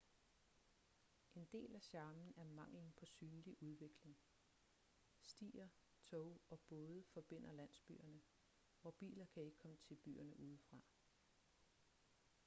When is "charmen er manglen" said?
1.81-2.93